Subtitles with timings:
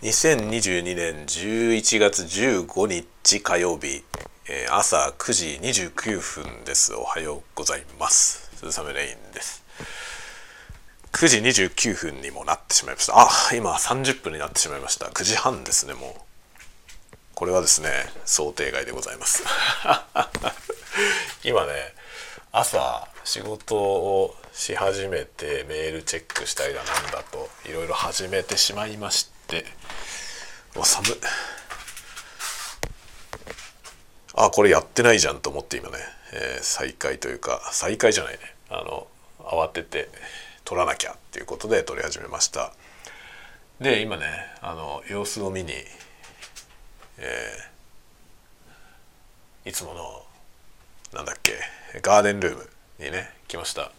[0.00, 4.04] 2022年11月15日火曜日、
[4.48, 6.94] えー朝9時29分です。
[6.94, 8.48] おはようございます。
[8.58, 9.64] 鈴雨レインです。
[11.10, 13.14] 9時29分にもなってしまいました。
[13.16, 15.06] あ今30分になってしまいました。
[15.06, 16.20] 9時半ですねもう。
[17.34, 17.88] これはですね
[18.24, 19.42] 想定外でございます。
[21.42, 21.72] 今ね
[22.52, 29.37] 朝仕事をし始めてメールチェックしたりだなんだといろいろ始めてしまいまして。
[30.76, 31.10] お寒い
[34.34, 35.96] あこれやってないじゃんと思って今ね、
[36.32, 38.40] えー再開というか再開じゃないね。
[38.70, 39.08] あの
[39.40, 40.08] 慌てて
[40.64, 42.72] 撮らなきゃっていうことで撮り始めました。
[43.80, 44.26] で今ね
[44.60, 45.72] あの様子を見に、
[47.18, 50.22] えーいつもの
[51.14, 51.54] なんだっけ
[52.00, 53.92] ガーデンルームにね来ました。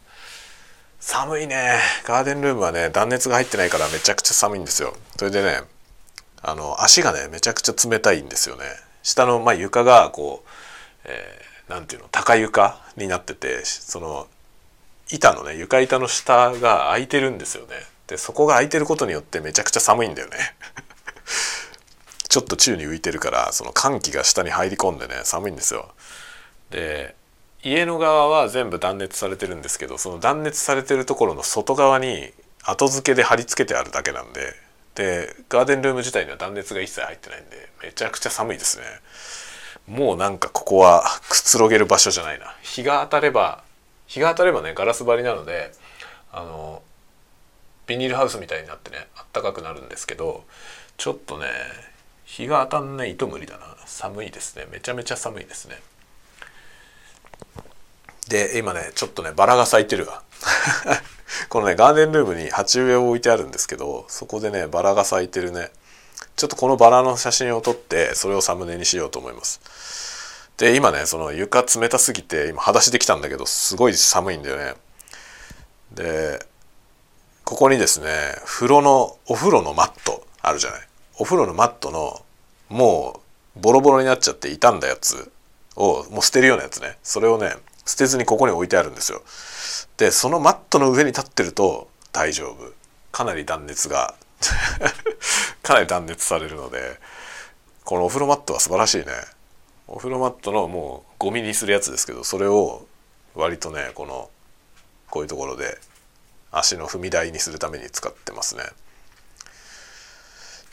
[1.00, 1.80] 寒いね。
[2.06, 4.96] ガーデンルームはね断熱が入ってないからめちゃくちゃ寒いんですよ。
[5.18, 5.62] それでね
[6.42, 8.64] あの足がねめちゃくちゃ冷たいんですよね。
[9.02, 10.50] 下の、まあ、床がこう、
[11.06, 11.50] えー
[11.86, 14.28] ていうの高床になっててその
[15.12, 17.76] 板のね床板の下が空いてるんですよね。
[18.08, 20.38] でそこが空いてることによってめちゃくちゃ寒いんだよね。
[22.28, 25.92] ちょっと宙に浮いてるからその寒気が下に入り込んでね寒いんですよ。
[26.72, 27.16] で
[27.64, 32.32] 家の側は全部断熱されてるんですけどその断熱されてるところの外側に
[32.64, 34.54] 後付けで貼り付けてあるだけなんで
[34.96, 38.84] でガーデンルーム自体には断熱が一切入ってないんでめちゃくちゃ寒いですね。
[39.88, 42.54] もうなんかここはくつろげる場所じゃないな。
[42.62, 43.64] 日が当たれば
[44.08, 45.72] 日が当たればねガラス張りなので
[46.32, 46.82] あの
[47.88, 50.44] ビニールハウスみたいになってねあったかくなるんですけど
[50.98, 51.46] ちょっとね
[52.26, 53.62] 日が当たんないと無理だな。
[53.86, 54.68] 寒いですね。
[54.72, 55.80] めちゃめちゃ寒いですね。
[58.30, 60.22] で今ねちょっとねバラが咲いてるわ。
[61.50, 65.72] このねガーデンルームに鉢植えを置いてあるんですけどそこでねバラが咲いてるね。
[66.36, 69.60] ちょっとこのバラの写真を撮ってそれをサムネにしようと思います。
[70.58, 74.76] で今ねその床冷たすぎて今裸足できたんだけどすごい寒いんだよね。
[75.92, 76.46] で
[77.46, 78.10] ここにですね
[78.46, 80.82] 風呂のお風呂のマットあるじゃない。
[81.18, 82.22] お風呂のマットの
[82.70, 83.22] も
[83.56, 85.32] うボロボロになっちゃって傷んだやつ
[85.76, 86.98] をもう捨てるようなやつね。
[87.02, 87.56] それをね
[87.90, 89.24] 捨てずにここに置いてあるんですよ。
[89.98, 92.72] でそのマットの上に立ってると大丈夫。
[93.12, 94.14] かなり断熱が
[95.64, 97.00] かなり断熱されるので
[97.84, 99.06] このお風呂マットは素晴らしいね。
[99.88, 102.86] お風呂マットのもうゴミにするやつですけどそれを
[103.34, 104.30] 割とねこの
[105.10, 105.80] こういうところで
[106.52, 108.64] 足の踏み台にするために使ってますね。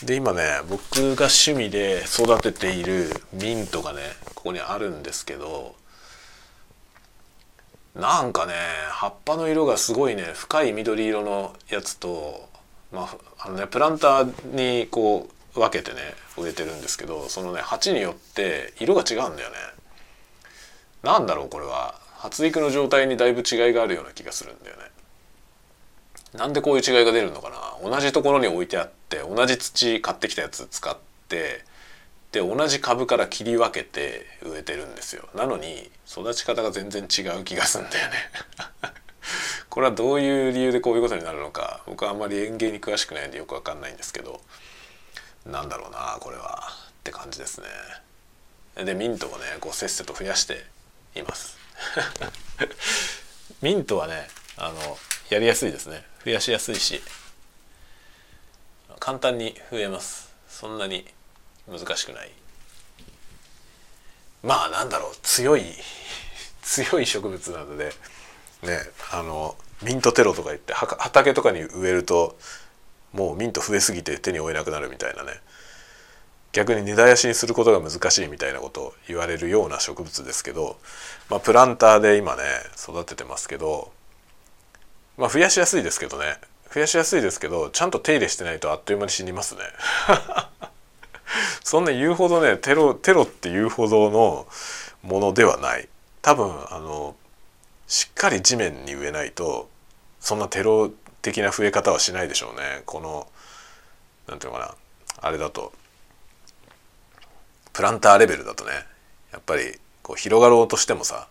[0.02, 4.02] で今ね僕が趣味で育てているミントがね
[4.34, 5.74] ここにあるんですけど
[7.96, 8.52] なんかね
[8.90, 12.46] 葉っぱの色がすごいね深い緑色のやつと、
[12.92, 16.00] まあ、あのねプランターにこう分けてね
[16.36, 19.56] 植えてるんですけどそのね鉢によって色が違うんだよね。
[21.02, 24.82] なんだろうこれは発育の状態にだいぶ違いがあるような気がするんだよね。
[26.34, 30.96] なんでこういう違いが出るのかな同じところに置いてあって同じ土買ってきたやつ使っ
[31.28, 31.64] て
[32.36, 35.26] で同じ株から切り分けて植えてるんですよ。
[35.34, 38.14] なのに育ち方が全然違う気がすんだよね。
[39.70, 44.42] これはどういう理由でこういうことになるのか僕はあんまり園芸に詳しくないんでよくわかんないんですけど。
[45.46, 46.74] なんだろうなこれは。
[46.98, 48.84] って感じですね。
[48.84, 50.66] でミントをねこうせっせと増やして
[51.14, 51.56] います。
[53.62, 54.98] ミントはねあの
[55.30, 56.04] やりやすいですね。
[56.22, 57.00] 増やしやすいし
[58.98, 60.34] 簡単に増えます。
[60.50, 61.06] そんなに
[61.70, 62.30] 難しくない。
[64.42, 65.64] まあなんだろう強い
[66.62, 67.92] 強い植物なので
[68.62, 72.38] ねあのミントテロとか言って畑とかに植えると
[73.12, 75.40] もうミント増えすぎて手に負えなくなるみたいなね。
[76.52, 80.78] 逆に根絶やしにすることが難しいみたいなことを言われるような植物ですけど、
[81.28, 82.42] まあ、プランターで今ね
[82.78, 83.92] 育ててますけど
[85.18, 86.38] まあ増やしやすいですけどね。
[86.72, 89.60] 増やしやすいですけどちゃんと手入れしてないとあっという間に死にますね。
[91.64, 94.46] そんな言うほどねテロテロっていうほどの
[95.02, 95.88] ものではない。
[96.22, 97.14] 多分あの
[97.86, 99.68] しっかり地面に植えないと
[100.20, 100.90] そんなテロ
[101.22, 102.82] 的な増え方はしないでしょうね。
[102.86, 103.28] この
[104.26, 104.74] なんていうのかな
[105.22, 105.72] あれだと。
[107.72, 108.72] プランターレベルだとね
[109.32, 111.28] やっぱりこう広がろうとしてもさ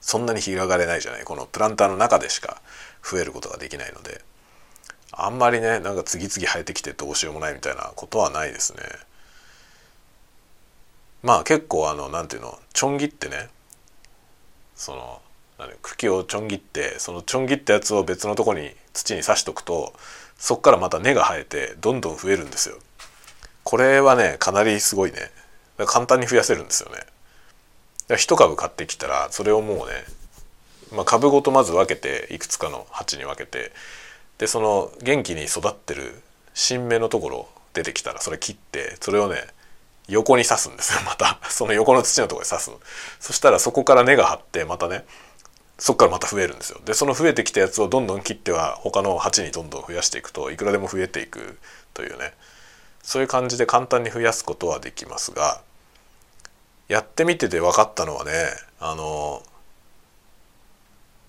[0.00, 1.24] そんなに広がれないじゃない。
[1.24, 2.60] このプランターの中でしか
[3.02, 4.22] 増えることができないので。
[5.20, 8.82] あんまりねなんか次々生えてきてどうしようもないみたいなことはないですね。
[11.22, 13.48] まあ結構あのなんていうのちょん切ってね
[14.74, 15.20] その
[15.82, 19.92] 茎をちょん切ってそのちょん切ったやつを別のとこに土に刺しとくと
[20.36, 22.76] そっからまた根が生えてどんどん増えるんですよ。
[23.64, 25.18] これはねかなりすごいね
[25.86, 27.00] 簡単に増やせるんですよね
[28.08, 29.84] 1株買ってきたらそれをもうね、
[30.94, 33.72] まあ、株ごとまず分けていくつかの鉢に分けて
[34.38, 36.22] でその元気に育ってる
[36.54, 39.36] 新芽のところ出てきたらそれ切ってそれをね
[40.08, 41.38] 横に刺すんですよまた。
[41.48, 42.70] その横の土のところに刺す。
[43.20, 45.04] そしたらそこから根が張ってまたね
[45.78, 46.80] そこからまた増えるんですよ。
[46.84, 51.58] でその増えてきたやつをどんどん切っては他の鉢にどんどん増やしていくといくらでも増えていく
[51.94, 52.34] というね。
[53.02, 55.62] そういう感じで簡単に増やすことはできますが
[56.88, 58.32] やってみてて分かったのはね
[58.80, 59.42] あの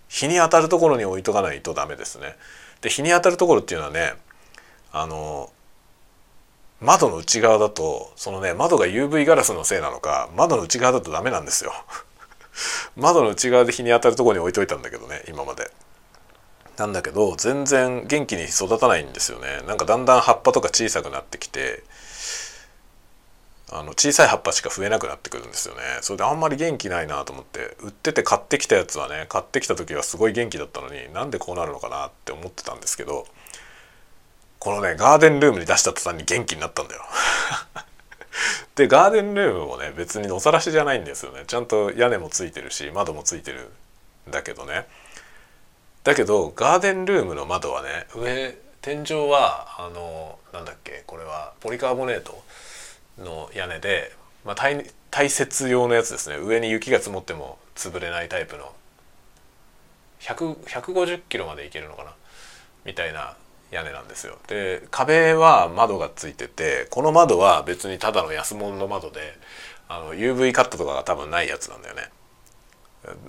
[0.09, 2.35] 日に当たるところに置いとかないとダメですね。
[2.81, 4.13] で日に当たるところっていうのはね
[4.91, 5.51] あの
[6.81, 11.73] 窓の内側だとそのね窓が UV ガラスのせいなのか窓の内側だとダメなんですよ。
[12.95, 15.71] 窓の内側で日に当たるところに置いといたんだけどね今まで。
[16.77, 19.61] なんだけど全然元気に育たないんですよね。
[19.67, 21.83] なんかだんだん葉っぱとか小さくなってきて
[23.71, 33.27] あの小さい葉っぱしか増えなくなってくるんですよねそれであんまり元気ないなと思って売ってて買ってきたやつはね買ってきた時はすごい元気だったのになんでこうなるのかなって思ってたんですけど
[34.59, 37.01] このねガーデンルームに出した途端に元気になったんだよ。
[38.75, 41.45] でガーデンルームもね別に野ざらしじゃないんですよね。
[41.47, 43.71] ちゃんと屋根もついてるし窓もついてる
[44.27, 44.87] んだけどね。
[46.03, 52.41] だけどガーデンルームの窓はね上天井はあのなんだっけこれはポリカーボネート
[53.17, 54.13] の屋根で、
[54.45, 56.37] まあ、耐耐雪用のやつですね。
[56.37, 58.73] 上に雪が積もっても潰れないタイプの。
[60.19, 62.13] 150キロまでいけるのかな？
[62.83, 63.35] みたいな
[63.71, 64.37] 屋根なんですよ。
[64.47, 69.19] で壁は窓がついててこの窓は別にただの安物の窓で
[69.87, 72.09] あの UV カットとかが多分ないやつなんだよね。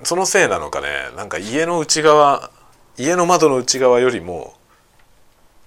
[0.03, 2.51] そのせいなのかねなんか家の内側
[2.97, 4.55] 家の窓の内側よりも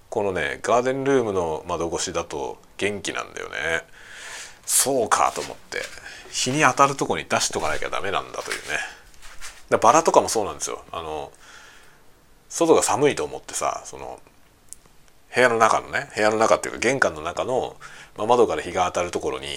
[0.10, 3.84] このねガーデンルームの窓越しだと元気なんだよね。
[4.66, 5.80] そうかと思って
[6.32, 8.58] 日に当たるとこに出しとかなきゃダメなんだという
[9.72, 9.78] ね。
[9.78, 10.84] バラとかもそうなんですよ。
[10.92, 11.32] あの
[12.50, 14.20] 外が寒いと思ってさその
[15.34, 17.76] 部屋の中のね部屋の中っていうか玄関の中の、
[18.18, 19.48] まあ、窓から日が当たるところに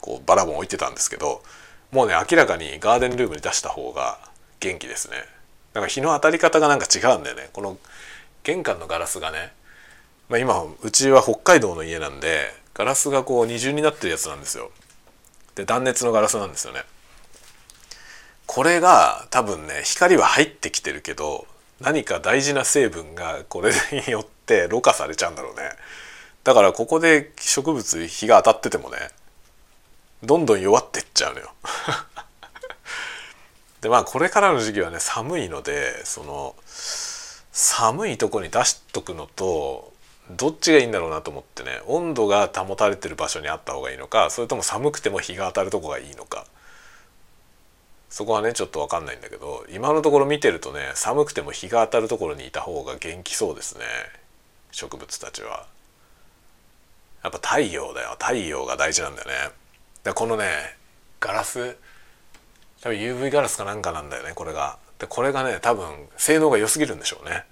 [0.00, 1.42] こうバラボン置いてたんですけど
[1.90, 4.18] もうね明らかにガーデンルームに出した方が
[4.60, 5.16] 元気ですね。
[5.74, 7.50] なんか日の当たり方がなんか違うんだよね。
[7.52, 7.76] この
[8.44, 9.52] 玄関のガラスがね、
[10.28, 14.70] まあ、今うちは北海道の家なんでガラスがこう二重になってるやつなんですよ。
[15.54, 16.82] で断熱のガラスなんですよね。
[18.46, 21.46] これが多分ね光は入ってきてるけど
[21.82, 23.72] 何か大事な成分がこれ
[24.06, 25.62] によってろ過されちゃうんだろうね。
[26.44, 28.96] だからここで植物日が当たっててもね
[30.22, 31.52] どんどん弱ってっちゃうのよ。
[33.80, 39.92] でまあこれからの時期はね寒いのでその寒いとこに出しとくのと
[40.30, 46.46] どっちがいいんだろうなと思ってね温度が保たれてる場所にあった方がいいのかそれとも寒くても日が当たるとこがいいのか。
[48.12, 53.84] そこはねちょっと分かんないんだけど今のところ見てるとね寒くても日が当たるところにいた方が元気そうですね
[54.70, 55.66] 植物たちは。
[57.24, 59.34] やっぱ太陽だよ太陽が大事なんだよね。
[60.04, 60.44] でこのね
[61.20, 61.78] ガラス
[62.82, 64.76] 多分 UV ガラスかなんかなんだよねこれが。
[64.98, 65.86] でこれがね多分
[66.18, 67.44] 性能が良すぎるんでしょうね。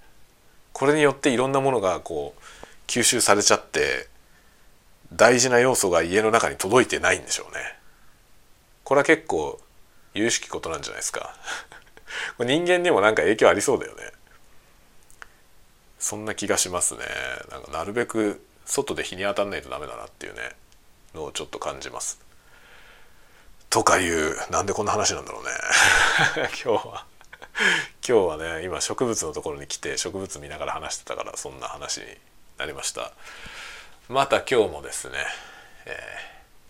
[0.73, 2.41] これによっていろんなものがこう
[2.85, 4.07] 吸収されちゃって
[5.11, 7.61] 大事な要素が家の中に届いてないんでしょうね。
[8.83, 9.59] これは結構
[10.13, 11.35] 有識ことなんじゃないですか。
[12.39, 14.11] 人間にもなんか影響ありそうだよね。
[15.99, 17.05] そんな気がしますね。
[17.49, 20.55] なんかなるべく外で日に当たんないとダメだなっていうね
[21.13, 22.19] のをちょっと感じます。
[23.71, 25.49] とかいうなんでこんな話なんだろうね
[26.61, 27.05] 今日は
[27.55, 32.05] 今日はね今植物のところに来て植物見ながら話してたからそんな話に
[32.57, 33.13] なりました
[34.09, 35.19] また今日もですね、
[35.85, 35.91] え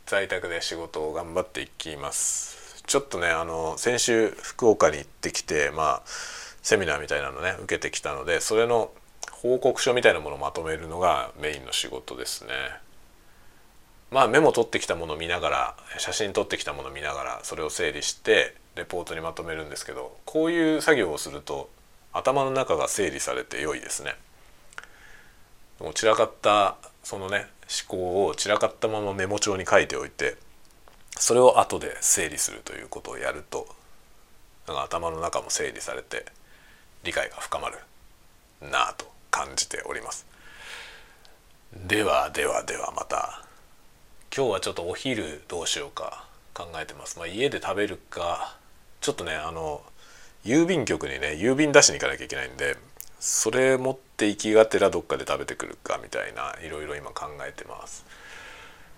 [0.06, 6.02] ー、在宅で仕事を頑張っていきますちょっとねあの先週福岡に行ってきてまあ
[6.62, 8.92] セミナーみたいなのね受けてきたのでそれの
[9.32, 12.52] 報告書みたいなものをまとめるのがメインの仕事ですね
[14.12, 21.70] まあメモ取ってきたものを見ながら写真撮ってきたものを見ながらそれを整理してレポートにまとめるんですけどこういう作業をすると
[22.14, 24.16] 頭の中が整理されて良いですね。
[25.80, 27.48] もう散らかったそのね
[27.90, 30.38] 思考を散らかったままメモ帳に書いておいて
[31.22, 33.68] それを後で整理するということをやると
[34.68, 36.26] なんか頭の中も整理されて
[37.04, 37.78] 理解が深まる
[38.60, 40.26] なぁと感じております。
[41.88, 43.46] ではではではまた
[44.36, 46.26] 今日はちょっとお昼どうしようか
[46.56, 47.20] 考えてます。
[47.20, 48.58] まあ、家で食べるか
[49.00, 49.84] ちょっとねあの
[50.44, 52.78] 郵便局にね郵便出しに行かなきゃいけないんで
[53.20, 58.04] それ持って行きがてらどっかで食べてくるかみたいないろいろ今考えてます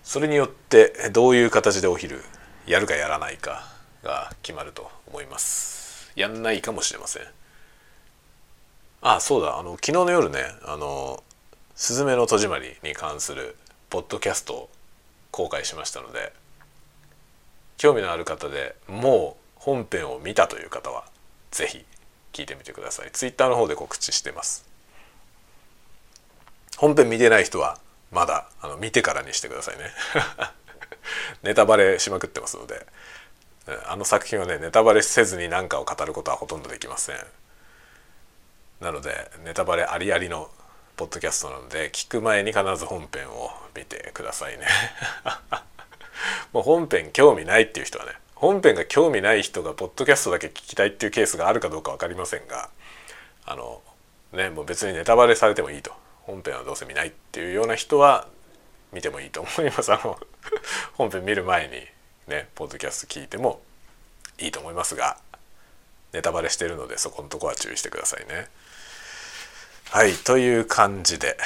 [0.03, 2.21] それによってどういう形でお昼
[2.67, 3.63] やるかやらないか
[4.03, 6.11] が決まると思います。
[6.15, 7.23] やんないかもしれません。
[9.01, 9.57] あそうだ。
[9.57, 11.23] あの昨日の夜ねあの
[11.75, 13.55] 「すずめの戸締まり」に関する
[13.89, 14.69] ポッドキャストを
[15.31, 16.33] 公開しましたので
[17.77, 21.05] 興味のある方でもう本編を見たという方は
[21.51, 21.85] 是非
[22.33, 23.11] 聞いてみてください。
[23.11, 24.65] ツイッターの方で告知してます。
[26.77, 27.77] 本編見てない人は
[28.13, 29.91] まだあの見てからにしてくださいね。
[31.43, 32.85] ネタバレしまくってますので。
[33.87, 37.15] あの作品はねネタバレせずに何かを語ることはほとんどできません。
[38.81, 40.49] なのでネタバレありありの
[40.97, 44.67] ポッドキャストなので聞く前に必ず本編を見てくださいね。
[46.51, 52.69] もう本編興味ないっていう人はね本編が興味ない人がポッドキャストだけ聞きたいっていうケースがあるかどうか分かりませんが
[53.45, 53.81] あの
[54.33, 56.02] ねもう別にネタバレされてもいいと。
[56.25, 58.27] 本編はどうせ見ないっていうような人は
[58.91, 59.91] 見てもいいと思います。
[59.91, 60.19] あの
[60.95, 61.87] 本編見る前に
[62.27, 63.61] ねポッドキャスト聞いても
[64.37, 65.17] いいと思いますが
[66.13, 68.47] ネタバレしてるのでそこのとこは注意してくださいね。
[69.89, 71.37] はいという感じで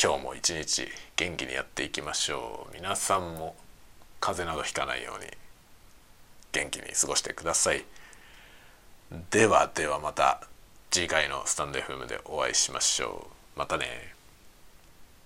[0.00, 2.74] 今日も一日元気にやっていきましょう。
[2.74, 3.56] 皆さんも
[4.20, 5.30] 風邪などひかないように
[6.52, 7.84] 元気に過ごしてください。
[9.30, 10.46] ではではまた
[10.90, 13.41] 次回のスタンド FM でお会いしましょう。
[13.56, 14.21] またね。